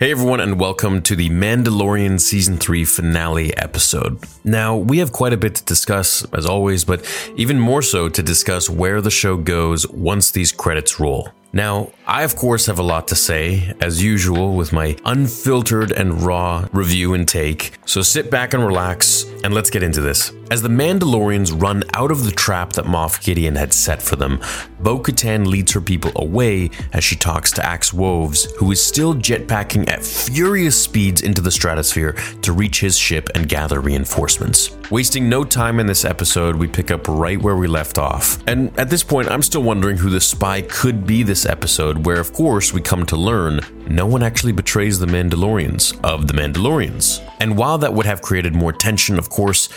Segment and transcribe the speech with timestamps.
[0.00, 4.20] Hey everyone, and welcome to the Mandalorian Season 3 finale episode.
[4.44, 7.04] Now, we have quite a bit to discuss, as always, but
[7.34, 11.30] even more so to discuss where the show goes once these credits roll.
[11.52, 16.22] Now, I of course have a lot to say, as usual, with my unfiltered and
[16.22, 20.32] raw review and take, so sit back and relax, and let's get into this.
[20.50, 24.40] As the Mandalorians run out of the trap that Moff Gideon had set for them,
[24.80, 29.14] Bo Katan leads her people away as she talks to Axe Woves, who is still
[29.14, 34.74] jetpacking at furious speeds into the stratosphere to reach his ship and gather reinforcements.
[34.90, 38.38] Wasting no time in this episode, we pick up right where we left off.
[38.46, 42.20] And at this point, I'm still wondering who the spy could be this episode, where
[42.20, 47.22] of course we come to learn no one actually betrays the Mandalorians of the Mandalorians.
[47.40, 49.68] And while that would have created more tension, of course,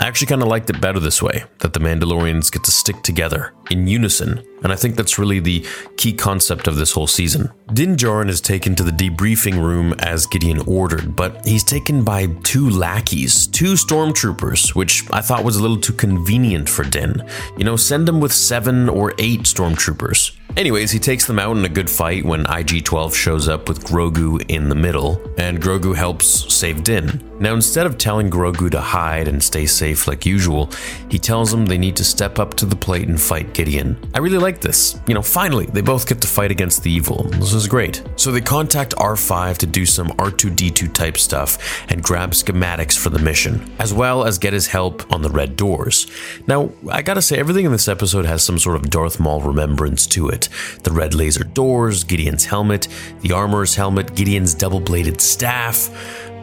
[0.00, 3.02] I actually kind of liked it better this way that the Mandalorians get to stick
[3.02, 5.66] together in unison, and I think that's really the
[5.96, 7.50] key concept of this whole season.
[7.74, 12.26] Din Djarin is taken to the debriefing room as Gideon ordered, but he's taken by
[12.44, 17.28] two lackeys, two stormtroopers, which I thought was a little too convenient for Din.
[17.56, 20.30] You know, send him with seven or eight stormtroopers.
[20.58, 23.84] Anyways, he takes them out in a good fight when IG 12 shows up with
[23.84, 27.22] Grogu in the middle, and Grogu helps save Din.
[27.38, 30.68] Now, instead of telling Grogu to hide and stay safe like usual,
[31.08, 33.96] he tells him they need to step up to the plate and fight Gideon.
[34.12, 34.98] I really like this.
[35.06, 37.22] You know, finally, they both get to fight against the evil.
[37.34, 38.02] This is great.
[38.16, 43.20] So they contact R5 to do some R2D2 type stuff and grab schematics for the
[43.20, 46.08] mission, as well as get his help on the red doors.
[46.48, 50.04] Now, I gotta say, everything in this episode has some sort of Darth Maul remembrance
[50.08, 50.47] to it.
[50.82, 52.88] The red laser doors, Gideon's helmet,
[53.20, 55.90] the armorer's helmet, Gideon's double bladed staff.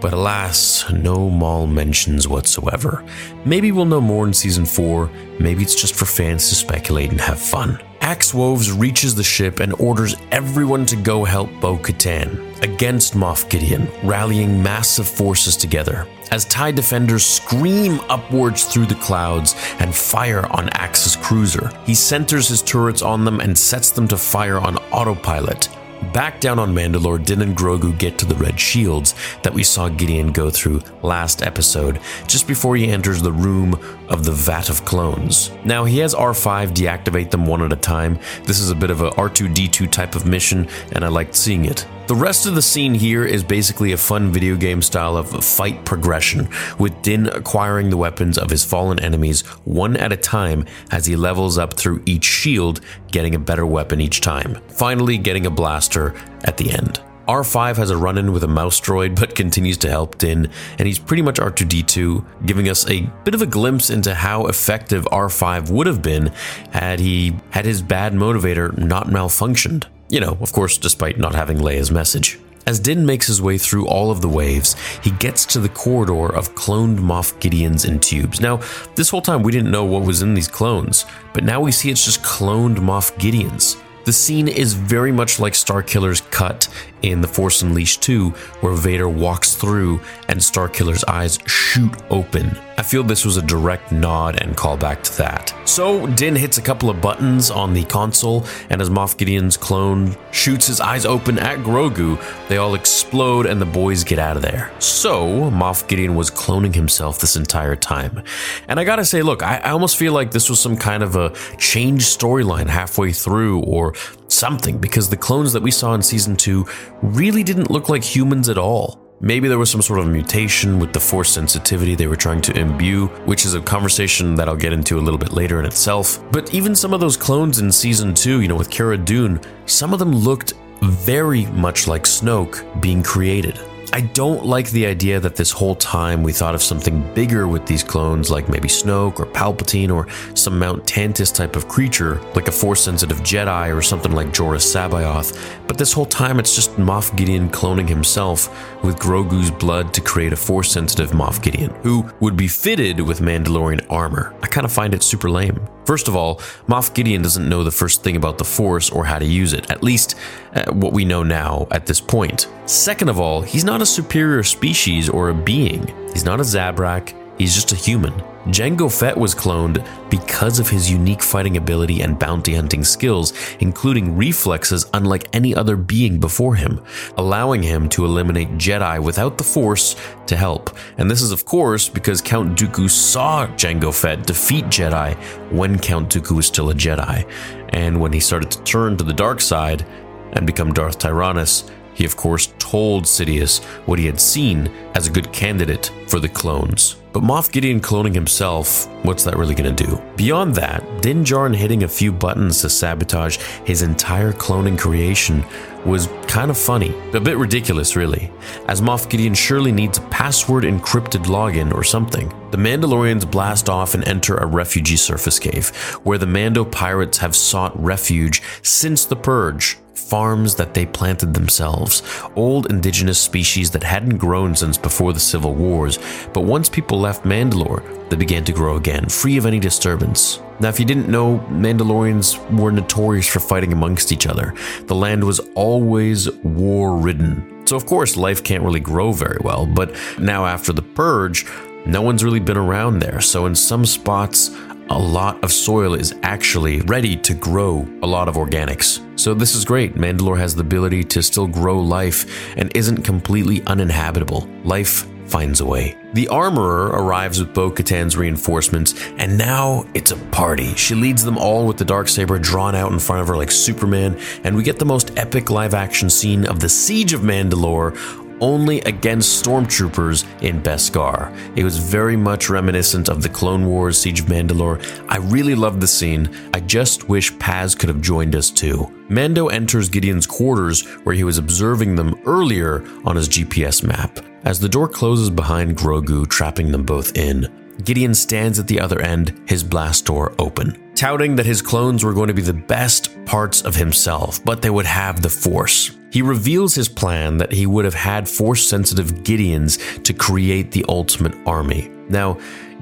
[0.01, 3.03] But alas, no Maul mentions whatsoever.
[3.45, 7.21] Maybe we'll know more in season 4, maybe it's just for fans to speculate and
[7.21, 7.81] have fun.
[8.01, 13.49] Axe Woves reaches the ship and orders everyone to go help Bo Katan against Moff
[13.49, 16.05] Gideon, rallying massive forces together.
[16.31, 22.47] As TIE defenders scream upwards through the clouds and fire on Axe's cruiser, he centers
[22.47, 25.69] his turrets on them and sets them to fire on autopilot.
[26.13, 29.87] Back down on Mandalore, Din and Grogu get to the red shields that we saw
[29.87, 34.85] Gideon go through last episode, just before he enters the room of the Vat of
[34.85, 35.51] Clones.
[35.63, 38.19] Now, he has R5 deactivate them one at a time.
[38.43, 41.85] This is a bit of a R2D2 type of mission, and I liked seeing it.
[42.07, 45.85] The rest of the scene here is basically a fun video game style of fight
[45.85, 51.07] progression, with Din acquiring the weapons of his fallen enemies one at a time as
[51.07, 55.49] he levels up through each shield, getting a better weapon each time, finally getting a
[55.49, 56.13] blaster
[56.43, 57.01] at the end.
[57.27, 60.87] R5 has a run in with a mouse droid, but continues to help Din, and
[60.87, 65.69] he's pretty much R2D2, giving us a bit of a glimpse into how effective R5
[65.71, 66.27] would have been
[66.71, 69.85] had he had his bad motivator not malfunctioned.
[70.09, 72.39] You know, of course, despite not having Leia's message.
[72.67, 76.35] As Din makes his way through all of the waves, he gets to the corridor
[76.35, 78.41] of cloned Moff Gideons in tubes.
[78.41, 78.59] Now,
[78.95, 81.91] this whole time we didn't know what was in these clones, but now we see
[81.91, 83.79] it's just cloned Moff Gideons.
[84.05, 86.67] The scene is very much like Starkiller's cut
[87.11, 88.29] in The Force Unleashed 2,
[88.61, 92.57] where Vader walks through and Starkiller's eyes shoot open.
[92.77, 95.53] I feel this was a direct nod and callback to that.
[95.63, 100.15] So, Din hits a couple of buttons on the console, and as Moff Gideon's clone
[100.31, 104.41] shoots his eyes open at Grogu, they all explode and the boys get out of
[104.41, 104.71] there.
[104.79, 108.23] So, Moff Gideon was cloning himself this entire time.
[108.67, 111.15] And I gotta say, look, I, I almost feel like this was some kind of
[111.15, 113.93] a change storyline halfway through, or
[114.35, 116.65] something because the clones that we saw in season 2
[117.01, 118.99] really didn't look like humans at all.
[119.21, 122.59] Maybe there was some sort of mutation with the force sensitivity they were trying to
[122.59, 126.19] imbue, which is a conversation that I'll get into a little bit later in itself.
[126.31, 129.93] But even some of those clones in season 2, you know, with Cara Dune, some
[129.93, 133.57] of them looked very much like Snoke being created.
[133.95, 137.65] I don't like the idea that this whole time we thought of something bigger with
[137.65, 142.49] these clones, like maybe Snoke or Palpatine or some Mount Tantiss type of creature, like
[142.49, 145.41] a Force sensitive Jedi or something like Joruus C'baoth.
[145.65, 148.49] But this whole time it's just Moff Gideon cloning himself
[148.83, 153.21] with Grogu's blood to create a Force sensitive Moff Gideon, who would be fitted with
[153.21, 154.35] Mandalorian armor.
[154.41, 155.69] I kind of find it super lame.
[155.85, 156.37] First of all,
[156.67, 159.69] Moff Gideon doesn't know the first thing about the Force or how to use it,
[159.69, 160.15] at least
[160.53, 162.47] uh, what we know now at this point.
[162.65, 165.85] Second of all, he's not a superior species or a being.
[166.11, 168.13] He's not a Zabrak, he's just a human.
[168.45, 174.15] Jango Fett was cloned because of his unique fighting ability and bounty hunting skills, including
[174.15, 176.79] reflexes unlike any other being before him,
[177.17, 179.95] allowing him to eliminate Jedi without the Force
[180.27, 180.77] to help.
[180.99, 185.15] And this is, of course, because Count Dooku saw Jango Fett defeat Jedi
[185.51, 187.27] when Count Dooku was still a Jedi.
[187.69, 189.85] And when he started to turn to the dark side
[190.33, 195.11] and become Darth Tyrannus, He, of course, told Sidious what he had seen as a
[195.11, 196.97] good candidate for the clones.
[197.13, 200.01] But Moff Gideon cloning himself, what's that really to do?
[200.17, 205.45] Beyond that, Din Djarin hitting a few buttons to sabotage his entire cloning creation
[205.85, 208.31] was kind of funny, a bit ridiculous, really,
[208.67, 212.27] as Moff Gideon surely needs a password encrypted login or something.
[212.51, 215.69] The Mandalorians blast off and enter a refugee surface cave,
[216.03, 222.03] where the Mando pirates have sought refuge since the Purge, farms that they planted themselves,
[222.35, 225.97] old indigenous species that hadn't grown since before the Civil Wars,
[226.33, 230.39] but once people left Mandalore, they began to grow again, free of any disturbance.
[230.59, 234.53] Now, if you didn't know, Mandalorians were notorious for fighting amongst each other.
[234.85, 237.63] The land was always war ridden.
[237.65, 241.45] So, of course, life can't really grow very well, but now after the Purge,
[241.85, 243.21] no one's really been around there.
[243.21, 244.55] So, in some spots,
[244.89, 249.01] a lot of soil is actually ready to grow a lot of organics.
[249.19, 249.95] So this is great.
[249.95, 254.47] Mandalore has the ability to still grow life and isn't completely uninhabitable.
[254.63, 255.97] Life finds a way.
[256.13, 260.75] The armorer arrives with Bo Katan's reinforcements, and now it's a party.
[260.75, 263.51] She leads them all with the dark saber drawn out in front of her like
[263.51, 267.95] Superman, and we get the most epic live action scene of the Siege of Mandalore
[268.41, 271.35] only against stormtroopers in Beskar.
[271.57, 274.83] It was very much reminiscent of the Clone Wars Siege of Mandalore.
[275.07, 276.29] I really loved the scene.
[276.53, 278.91] I just wish Paz could have joined us too.
[279.09, 284.19] Mando enters Gideon's quarters where he was observing them earlier on his GPS map.
[284.43, 287.51] As the door closes behind Grogu, trapping them both in,
[287.83, 292.13] Gideon stands at the other end, his blast door open, touting that his clones were
[292.13, 295.95] going to be the best parts of himself, but they would have the Force.
[296.11, 300.85] He reveals his plan that he would have had force sensitive Gideons to create the
[300.87, 301.89] ultimate army.
[302.07, 302.37] Now,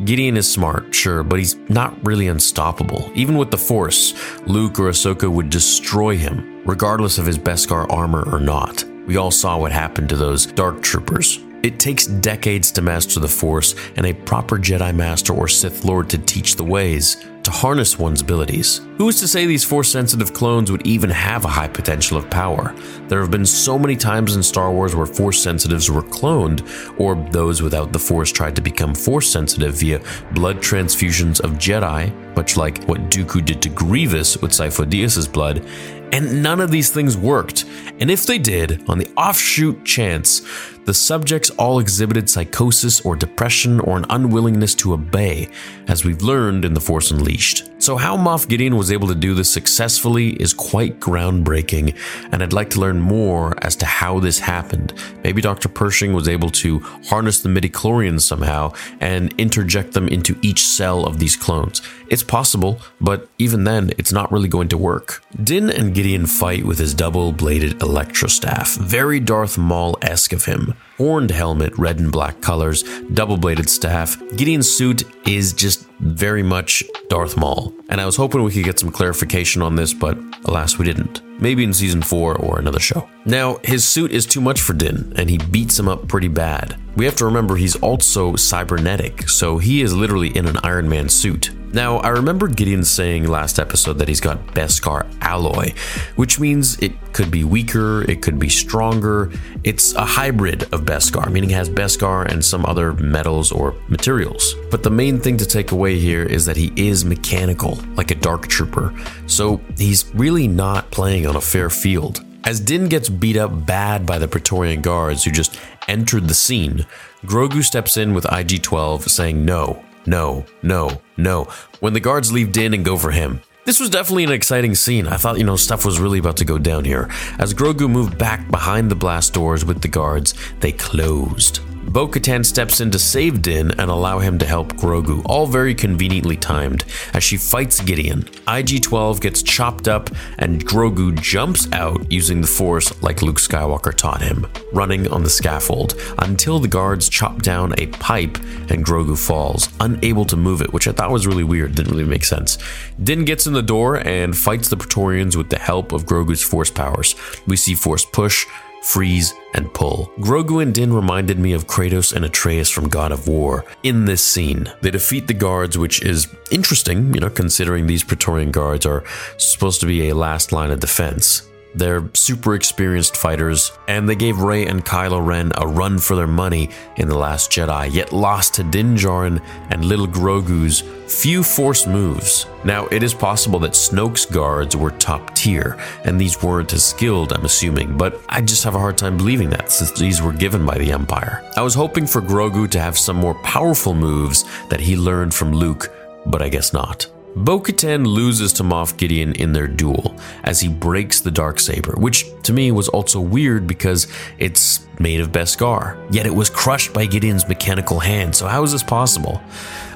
[0.05, 3.11] Gideon is smart, sure, but he's not really unstoppable.
[3.15, 4.13] Even with the Force,
[4.45, 8.83] Luke or Ahsoka would destroy him, regardless of his Beskar armor or not.
[9.07, 11.39] We all saw what happened to those Dark Troopers.
[11.63, 16.09] It takes decades to master the Force and a proper Jedi Master or Sith Lord
[16.09, 18.81] to teach the ways to harness one's abilities.
[18.97, 22.29] Who is to say these force sensitive clones would even have a high potential of
[22.29, 22.73] power?
[23.07, 26.61] There have been so many times in Star Wars where force sensitives were cloned,
[26.99, 30.01] or those without the force tried to become force sensitive via
[30.33, 35.65] blood transfusions of Jedi, much like what Dooku did to Grievous with Sifo Dyas's blood,
[36.13, 37.65] and none of these things worked.
[37.99, 40.41] And if they did, on the offshoot chance,
[40.85, 45.49] the subjects all exhibited psychosis or depression or an unwillingness to obey,
[45.87, 47.69] as we've learned in The Force Unleashed.
[47.81, 51.97] So, how Moff Gideon was able to do this successfully is quite groundbreaking,
[52.31, 54.93] and I'd like to learn more as to how this happened.
[55.23, 55.67] Maybe Dr.
[55.67, 61.19] Pershing was able to harness the midichlorians somehow and interject them into each cell of
[61.19, 61.81] these clones.
[62.07, 65.23] It's possible, but even then, it's not really going to work.
[65.43, 70.72] Din and Gideon fight with his double bladed electrostaff, very Darth Maul esque of him
[70.97, 72.83] horned helmet, red and black colors,
[73.13, 74.17] double bladed staff.
[74.35, 77.73] Gideon's suit is just very much Darth Maul.
[77.89, 81.21] And I was hoping we could get some clarification on this, but alas, we didn't.
[81.41, 83.09] Maybe in season 4 or another show.
[83.25, 86.77] Now, his suit is too much for Din, and he beats him up pretty bad.
[86.95, 91.09] We have to remember he's also cybernetic, so he is literally in an Iron Man
[91.09, 91.51] suit.
[91.73, 95.73] Now, I remember Gideon saying last episode that he's got Beskar alloy,
[96.15, 99.31] which means it could be weaker, it could be stronger.
[99.63, 104.53] It's a hybrid of Beskar, meaning it has Beskar and some other metals or materials.
[104.69, 108.15] But the main thing to take away here is that he is mechanical, like a
[108.15, 108.93] Dark Trooper,
[109.25, 112.23] so he's really not playing on a fair field.
[112.43, 116.85] As Din gets beat up bad by the Praetorian guards who just entered the scene,
[117.25, 121.47] Grogu steps in with IG 12 saying no, no, no, no.
[121.79, 123.41] When the guards leave Din and go for him.
[123.65, 125.07] This was definitely an exciting scene.
[125.07, 127.09] I thought, you know, stuff was really about to go down here.
[127.39, 131.61] As Grogu moved back behind the blast doors with the guards, they closed.
[131.93, 135.75] Bo Katan steps in to save Din and allow him to help Grogu, all very
[135.75, 136.85] conveniently timed.
[137.13, 140.09] As she fights Gideon, IG 12 gets chopped up
[140.39, 145.29] and Grogu jumps out using the Force like Luke Skywalker taught him, running on the
[145.29, 148.37] scaffold until the guards chop down a pipe
[148.71, 152.05] and Grogu falls, unable to move it, which I thought was really weird, didn't really
[152.05, 152.57] make sense.
[153.03, 156.71] Din gets in the door and fights the Praetorians with the help of Grogu's Force
[156.71, 157.13] powers.
[157.45, 158.47] We see Force push,
[158.83, 160.11] freeze, and pull.
[160.19, 164.23] Grogu and Din reminded me of Kratos and Atreus from God of War in this
[164.23, 164.71] scene.
[164.81, 169.03] They defeat the guards, which is interesting, you know, considering these Praetorian guards are
[169.37, 171.49] supposed to be a last line of defense.
[171.75, 176.27] They're super experienced fighters, and they gave Rey and Kylo Ren a run for their
[176.27, 181.87] money in The Last Jedi, yet lost to Din Djarin and Little Grogu's few force
[181.87, 182.45] moves.
[182.63, 187.33] Now, it is possible that Snoke's guards were top tier, and these weren't as skilled,
[187.33, 190.65] I'm assuming, but I just have a hard time believing that since these were given
[190.65, 191.43] by the Empire.
[191.57, 195.51] I was hoping for Grogu to have some more powerful moves that he learned from
[195.51, 195.91] Luke,
[196.25, 197.07] but I guess not.
[197.35, 201.93] Bo Katan loses to Moff Gideon in their duel as he breaks the dark saber,
[201.97, 205.97] which to me was also weird because it's made of Beskar.
[206.13, 209.41] Yet it was crushed by Gideon's mechanical hand, so how is this possible?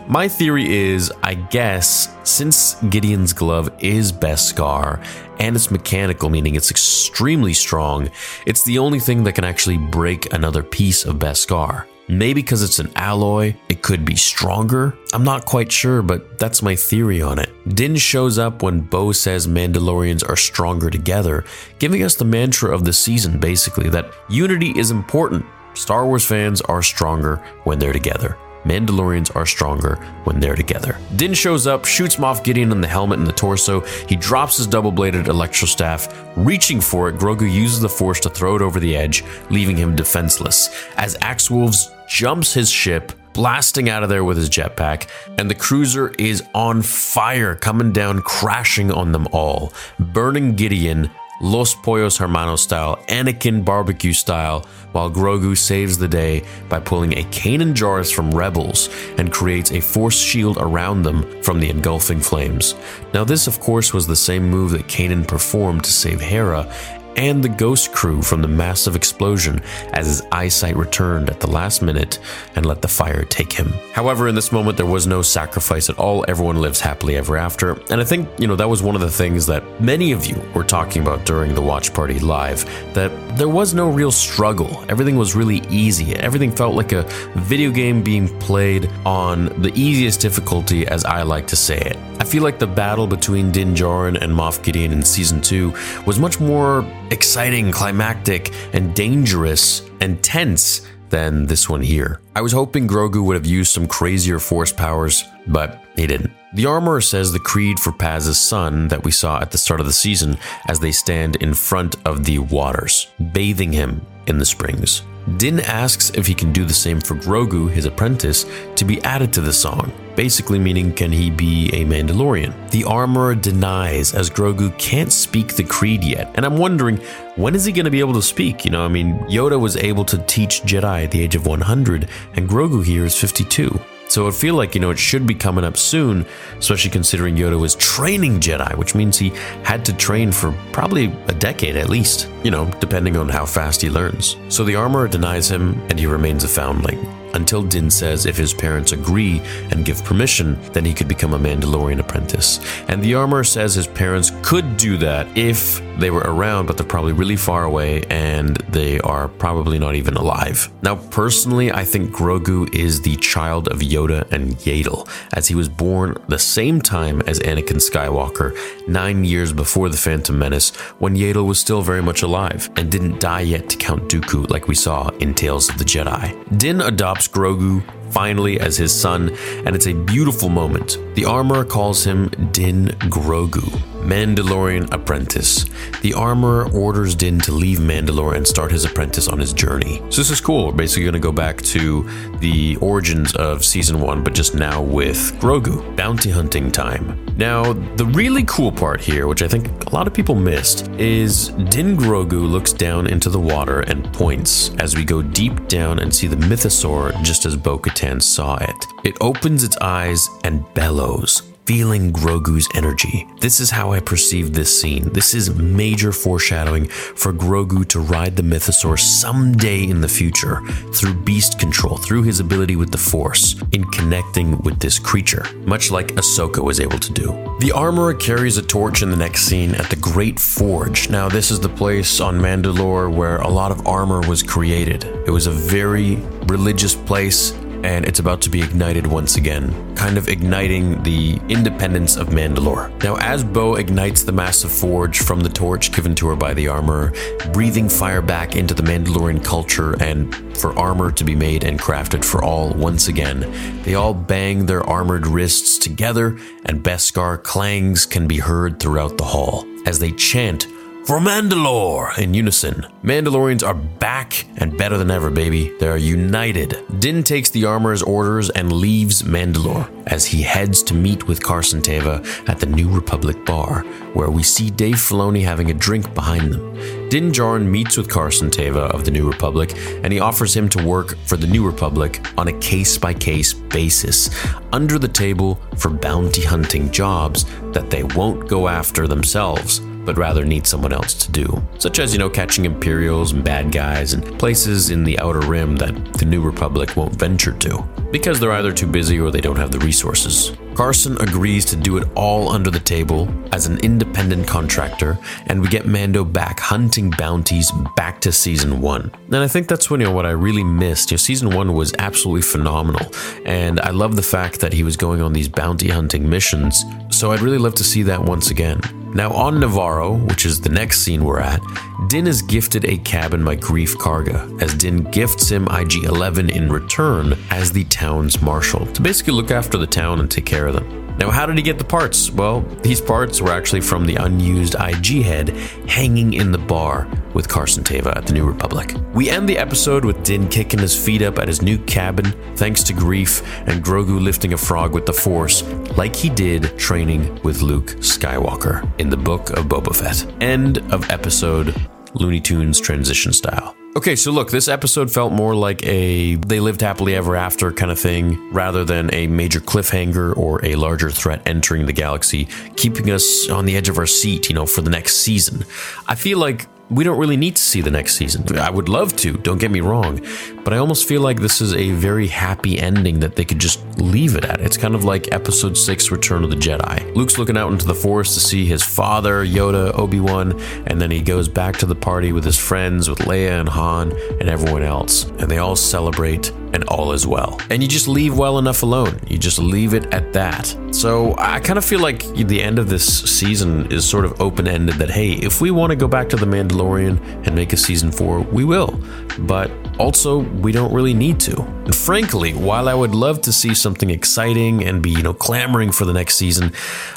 [0.07, 5.03] My theory is, I guess, since Gideon's glove is Beskar
[5.39, 8.09] and it's mechanical, meaning it's extremely strong,
[8.45, 11.85] it's the only thing that can actually break another piece of Beskar.
[12.09, 14.97] Maybe because it's an alloy, it could be stronger.
[15.13, 17.49] I'm not quite sure, but that's my theory on it.
[17.75, 21.43] Din shows up when Bo says Mandalorians are stronger together,
[21.79, 25.45] giving us the mantra of the season basically that unity is important.
[25.73, 28.37] Star Wars fans are stronger when they're together.
[28.67, 30.97] Mandalorians are stronger when they're together.
[31.15, 33.81] Din shows up, shoots Moff Gideon in the helmet and the torso.
[34.07, 36.07] He drops his double bladed electro staff.
[36.35, 39.95] Reaching for it, Grogu uses the Force to throw it over the edge, leaving him
[39.95, 40.69] defenseless.
[40.97, 45.07] As Axe Woves jumps his ship, blasting out of there with his jetpack,
[45.37, 51.09] and the cruiser is on fire, coming down, crashing on them all, burning Gideon
[51.39, 57.23] Los Pollos Hermanos style, Anakin barbecue style, while Grogu saves the day by pulling a
[57.25, 62.73] Kanan Jarrus from Rebels and creates a force shield around them from the engulfing flames.
[63.13, 66.73] Now, this, of course, was the same move that Kanan performed to save Hera
[67.17, 69.59] and the ghost crew from the massive explosion
[69.93, 72.19] as his eyesight returned at the last minute
[72.55, 73.73] and let the fire take him.
[73.93, 76.23] However, in this moment, there was no sacrifice at all.
[76.27, 77.73] Everyone lives happily ever after.
[77.91, 80.41] And I think, you know, that was one of the things that many of you
[80.53, 84.83] were talking about during the watch party live that there was no real struggle.
[84.89, 86.15] Everything was really easy.
[86.15, 87.03] Everything felt like a
[87.35, 91.97] video game being played on the easiest difficulty, as I like to say it.
[92.19, 95.73] I feel like the battle between Din Djarin and Moff Gideon in season 2
[96.05, 102.19] was much more exciting, climactic, and dangerous and tense than this one here.
[102.35, 106.31] I was hoping Grogu would have used some crazier force powers, but he didn't.
[106.57, 109.85] The armorer says the creed for Paz's son that we saw at the start of
[109.85, 115.03] the season as they stand in front of the waters, bathing him in the springs.
[115.37, 119.31] Din asks if he can do the same for Grogu, his apprentice, to be added
[119.33, 122.71] to the song, basically meaning can he be a Mandalorian?
[122.71, 126.97] The armorer denies as Grogu can't speak the creed yet, and I'm wondering
[127.35, 128.65] when is he going to be able to speak?
[128.65, 132.09] You know, I mean, Yoda was able to teach Jedi at the age of 100,
[132.33, 133.79] and Grogu here is 52.
[134.17, 136.25] So it feel like, you know, it should be coming up soon,
[136.57, 139.29] especially considering Yoda was training Jedi, which means he
[139.61, 143.79] had to train for probably a decade at least, you know, depending on how fast
[143.79, 144.35] he learns.
[144.49, 146.97] So the armorer denies him and he remains a foundling
[147.35, 151.39] until Din says if his parents agree and give permission, then he could become a
[151.39, 152.59] Mandalorian apprentice.
[152.87, 156.85] And the armor says his parents could do that if they were around, but they're
[156.85, 160.69] probably really far away and they are probably not even alive.
[160.81, 165.69] Now, personally, I think Grogu is the child of Yoda and Yaddle, as he was
[165.69, 168.55] born the same time as Anakin Skywalker,
[168.87, 173.19] nine years before the Phantom Menace, when Yaddle was still very much alive and didn't
[173.19, 176.57] die yet to Count Dooku like we saw in Tales of the Jedi.
[176.57, 179.35] Din adopts Grogu finally as his son,
[179.65, 180.97] and it's a beautiful moment.
[181.15, 183.67] The armorer calls him Din Grogu,
[184.03, 185.65] Mandalorian apprentice.
[186.01, 189.97] The armorer orders Din to leave Mandalore and start his apprentice on his journey.
[190.09, 190.67] So this is cool.
[190.67, 192.07] We're basically going to go back to
[192.39, 195.95] the origins of season one, but just now with Grogu.
[195.95, 197.25] Bounty hunting time.
[197.35, 201.49] Now, the really cool part here, which I think a lot of people missed, is
[201.69, 206.13] Din Grogu looks down into the water and points as we go deep down and
[206.13, 208.85] see the mythosaur just as Bo Saw it.
[209.03, 213.27] It opens its eyes and bellows feeling Grogu's energy.
[213.41, 215.11] This is how I perceive this scene.
[215.11, 220.61] This is major foreshadowing for Grogu to ride the Mythosaur someday in the future
[220.93, 225.91] through beast control, through his ability with the Force, in connecting with this creature, much
[225.91, 227.27] like Ahsoka was able to do.
[227.59, 231.09] The armorer carries a torch in the next scene at the Great Forge.
[231.09, 235.03] Now, this is the place on Mandalore where a lot of armor was created.
[235.25, 237.53] It was a very religious place
[237.83, 242.91] and it's about to be ignited once again, kind of igniting the independence of Mandalore.
[243.03, 246.67] Now, as Bo ignites the massive forge from the torch given to her by the
[246.67, 247.13] armor,
[247.53, 252.23] breathing fire back into the Mandalorian culture and for armor to be made and crafted
[252.23, 253.41] for all once again,
[253.83, 259.25] they all bang their armored wrists together, and Beskar clangs can be heard throughout the
[259.25, 260.67] hall as they chant
[261.07, 262.85] for Mandalore in unison.
[263.01, 265.71] Mandalorians are back and better than ever, baby.
[265.79, 266.83] They are united.
[266.99, 271.81] Din takes the armorer's orders and leaves Mandalore as he heads to meet with Carson
[271.81, 273.83] Teva at the New Republic bar,
[274.15, 276.73] where we see Dave Filoni having a drink behind them.
[277.07, 279.71] Din Djarin meets with Carson Teva of the New Republic,
[280.03, 283.53] and he offers him to work for the New Republic on a case by case
[283.53, 284.29] basis,
[284.73, 290.45] under the table for bounty hunting jobs that they won't go after themselves but rather
[290.45, 294.39] need someone else to do, such as, you know, catching Imperials and bad guys and
[294.39, 298.71] places in the Outer Rim that the New Republic won't venture to, because they're either
[298.71, 300.57] too busy or they don't have the resources.
[300.75, 305.67] Carson agrees to do it all under the table as an independent contractor, and we
[305.67, 309.11] get Mando back hunting bounties back to season one.
[309.25, 311.11] And I think that's when you know what I really missed.
[311.11, 313.11] You know, season one was absolutely phenomenal,
[313.45, 316.85] and I love the fact that he was going on these bounty hunting missions.
[317.09, 318.79] So I'd really love to see that once again.
[319.17, 321.59] Now, on Nevarro, which is the next scene we're at,
[322.07, 326.71] Din is gifted a cabin by Greef Karga, as Din gifts him IG 11 in
[326.71, 330.75] return as the town's marshal to basically look after the town and take care of
[330.75, 331.06] them.
[331.17, 332.29] Now, how did he get the parts?
[332.29, 335.49] Well, these parts were actually from the unused IG head
[335.87, 338.93] hanging in the bar with Carson Teva at the New Republic.
[339.13, 342.83] We end the episode with Din kicking his feet up at his new cabin, thanks
[342.83, 345.63] to Greef and Grogu lifting a frog with the Force,
[345.97, 350.25] like he did training with Luke Skywalker in the Book of Boba Fett.
[350.41, 351.75] End of episode
[352.13, 353.76] Looney Tunes transition style.
[353.97, 357.89] Okay, so look, this episode felt more like a they lived happily ever after kind
[357.89, 363.09] of thing rather than a major cliffhanger or a larger threat entering the galaxy, keeping
[363.09, 365.65] us on the edge of our seat, you know, for the next season.
[366.05, 368.59] I feel like we don't really need to see the next season.
[368.59, 370.23] I would love to, don't get me wrong,
[370.67, 373.81] but I almost feel like this is a very happy ending that they could just
[373.99, 374.59] leave it at.
[374.59, 377.15] It's kind of like episode 6 Return of the Jedi.
[377.15, 381.21] Luke's looking out into the forest to see his father, Yoda, Obi-Wan, and then he
[381.21, 385.23] goes back to the party with his friends with Leia and Han and everyone else,
[385.39, 387.59] and they all celebrate and all is well.
[387.69, 389.19] And you just leave well enough alone.
[389.27, 390.75] You just leave it at that.
[390.91, 394.67] So I kind of feel like the end of this season is sort of open
[394.67, 397.77] ended that, hey, if we want to go back to The Mandalorian and make a
[397.77, 398.99] season four, we will.
[399.39, 401.61] But also, we don't really need to.
[401.61, 405.91] And frankly, while I would love to see something exciting and be, you know, clamoring
[405.91, 406.73] for the next season,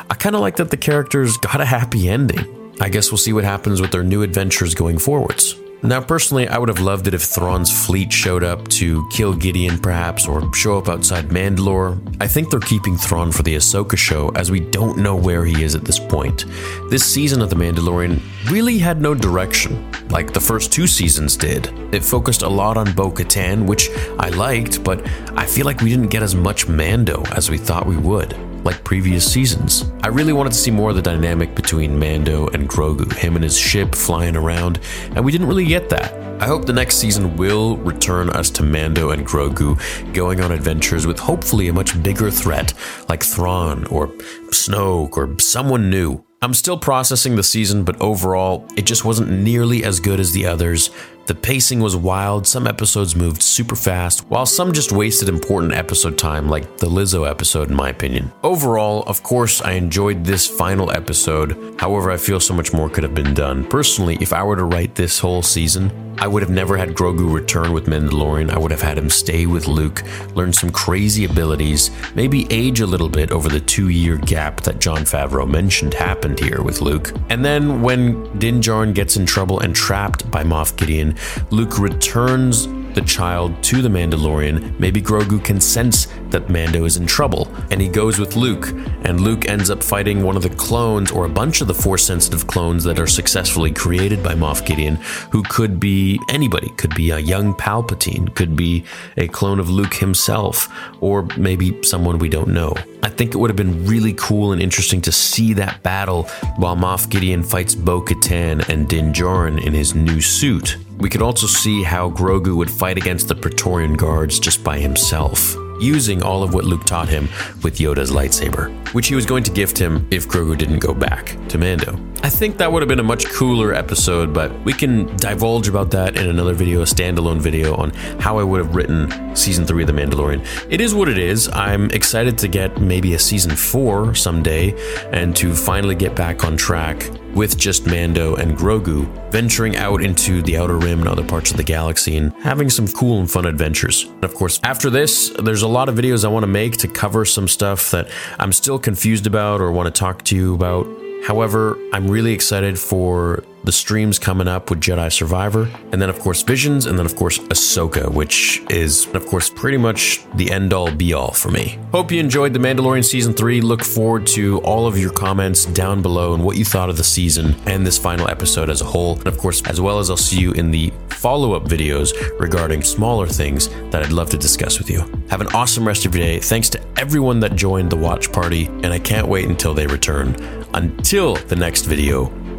[0.08, 2.74] I kind of like that the characters got a happy ending.
[2.80, 5.54] I guess we'll see what happens with their new adventures going forwards.
[5.82, 9.78] Now, personally, I would have loved it if Thrawn's fleet showed up to kill Gideon,
[9.78, 11.98] perhaps, or show up outside Mandalore.
[12.20, 15.64] I think they're keeping Thrawn for the Ahsoka show, as we don't know where he
[15.64, 16.44] is at this point.
[16.90, 21.68] This season of The Mandalorian really had no direction, like the first two seasons did.
[21.94, 23.88] It focused a lot on Bo Katan, which
[24.18, 27.86] I liked, but I feel like we didn't get as much Mando as we thought
[27.86, 29.90] we would like previous seasons.
[30.02, 33.44] I really wanted to see more of the dynamic between Mando and Grogu, him and
[33.44, 34.80] his ship flying around,
[35.14, 36.12] and we didn't really get that.
[36.40, 39.78] I hope the next season will return us to Mando and Grogu
[40.14, 42.72] going on adventures with hopefully a much bigger threat
[43.10, 44.08] like Thrawn or
[44.48, 46.24] Snoke or someone new.
[46.42, 50.46] I'm still processing the season, but overall, it just wasn't nearly as good as the
[50.46, 50.88] others.
[51.30, 56.18] The pacing was wild, some episodes moved super fast, while some just wasted important episode
[56.18, 58.32] time, like the Lizzo episode, in my opinion.
[58.42, 63.04] Overall, of course, I enjoyed this final episode, however, I feel so much more could
[63.04, 63.64] have been done.
[63.64, 67.32] Personally, if I were to write this whole season, I would have never had Grogu
[67.32, 68.50] return with Mandalorian.
[68.50, 70.02] I would have had him stay with Luke,
[70.34, 74.80] learn some crazy abilities, maybe age a little bit over the two year gap that
[74.80, 77.14] Jon Favreau mentioned happened here with Luke.
[77.30, 81.16] And then when Din Djarin gets in trouble and trapped by Moff Gideon,
[81.50, 87.06] Luke returns the child to the Mandalorian, maybe Grogu can sense that Mando is in
[87.06, 88.68] trouble, and he goes with Luke,
[89.04, 92.04] and Luke ends up fighting one of the clones or a bunch of the force
[92.04, 94.96] sensitive clones that are successfully created by Moff Gideon,
[95.30, 98.84] who could be anybody, could be a young Palpatine, could be
[99.16, 100.68] a clone of Luke himself,
[101.00, 102.74] or maybe someone we don't know.
[103.02, 106.24] I think it would have been really cool and interesting to see that battle
[106.56, 110.76] while Moff Gideon fights Bo Katan and Din Djarin in his new suit.
[111.00, 115.56] We could also see how Grogu would fight against the Praetorian Guards just by himself,
[115.80, 117.24] using all of what Luke taught him
[117.62, 121.38] with Yoda's lightsaber, which he was going to gift him if Grogu didn't go back
[121.48, 121.98] to Mando.
[122.22, 125.90] I think that would have been a much cooler episode, but we can divulge about
[125.92, 129.82] that in another video, a standalone video on how I would have written season three
[129.82, 130.46] of The Mandalorian.
[130.70, 131.48] It is what it is.
[131.48, 134.74] I'm excited to get maybe a season four someday
[135.12, 140.42] and to finally get back on track with just Mando and Grogu venturing out into
[140.42, 143.46] the Outer Rim and other parts of the galaxy and having some cool and fun
[143.46, 144.04] adventures.
[144.04, 146.88] And of course, after this, there's a lot of videos I want to make to
[146.88, 150.86] cover some stuff that I'm still confused about or want to talk to you about
[151.22, 156.18] However, I'm really excited for the streams coming up with Jedi Survivor, and then, of
[156.18, 160.72] course, Visions, and then, of course, Ahsoka, which is, of course, pretty much the end
[160.72, 161.78] all be all for me.
[161.92, 163.60] Hope you enjoyed The Mandalorian Season 3.
[163.60, 167.04] Look forward to all of your comments down below and what you thought of the
[167.04, 169.16] season and this final episode as a whole.
[169.18, 172.82] And, of course, as well as I'll see you in the follow up videos regarding
[172.82, 175.00] smaller things that I'd love to discuss with you.
[175.28, 176.38] Have an awesome rest of your day.
[176.38, 180.34] Thanks to everyone that joined the watch party, and I can't wait until they return.
[180.72, 182.26] Until the next video,